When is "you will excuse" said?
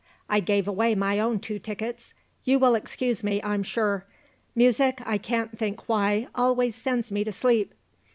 2.43-3.23